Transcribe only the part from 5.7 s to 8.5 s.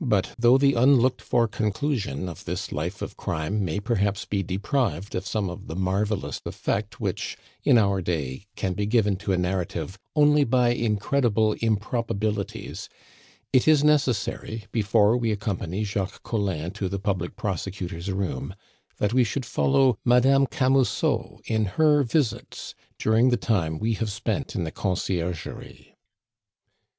marvelous effect which, in our day,